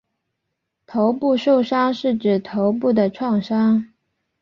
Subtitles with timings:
[0.87, 3.85] 头部受伤是指头部的创伤。